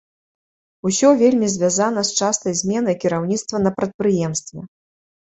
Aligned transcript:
Усё 0.89 1.09
вельмі 1.17 1.49
звязана 1.55 2.01
з 2.09 2.15
частай 2.19 2.55
зменай 2.61 2.95
кіраўніцтва 3.03 3.57
на 3.67 3.71
прадпрыемстве. 3.81 4.65